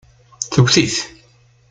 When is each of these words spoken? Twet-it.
Twet-it. 0.53 0.95